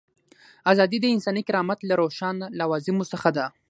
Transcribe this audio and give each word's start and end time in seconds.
ازادي 0.71 0.97
د 1.01 1.05
انساني 1.15 1.43
کرامت 1.47 1.79
له 1.89 1.93
روښانه 2.01 2.45
لوازمو 2.59 3.09
څخه 3.11 3.29
ده. 3.37 3.45